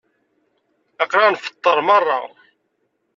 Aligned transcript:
Aql-aɣ 1.03 1.29
nfeṭṭer 1.31 1.77
merra. 1.87 2.19